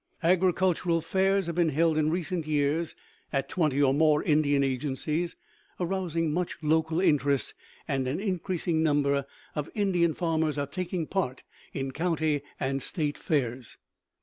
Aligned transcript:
Agricultural 0.23 0.99
fairs 1.01 1.45
have 1.45 1.53
been 1.53 1.69
held 1.69 1.95
in 1.95 2.09
recent 2.09 2.47
years 2.47 2.95
at 3.31 3.47
twenty 3.47 3.79
or 3.79 3.93
more 3.93 4.23
Indian 4.23 4.63
agencies, 4.63 5.35
arousing 5.79 6.33
much 6.33 6.57
local 6.63 6.99
interest, 6.99 7.53
and 7.87 8.07
an 8.07 8.19
increasing 8.19 8.81
number 8.81 9.27
of 9.53 9.69
Indian 9.75 10.15
farmers 10.15 10.57
are 10.57 10.65
taking 10.65 11.05
part 11.05 11.43
in 11.71 11.91
county 11.91 12.41
and 12.59 12.81
state 12.81 13.15
fairs. 13.15 13.77